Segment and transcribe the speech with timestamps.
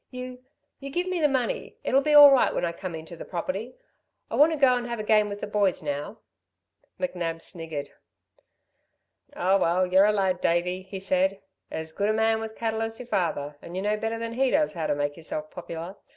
[0.09, 0.43] "You...
[0.79, 1.77] you give me the money.
[1.83, 3.75] It'll be all right when I come into the property.
[4.31, 6.17] I want to go'n have a game with the boys now."
[6.99, 7.91] McNab sniggered.
[9.35, 11.39] "Oh well you're a lad, Davey," he said.
[11.69, 14.49] "As good a man with cattle as your father, and you know better than he
[14.49, 15.95] does how to make yourself popular.